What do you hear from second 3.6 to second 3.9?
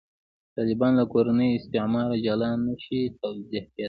کېدای.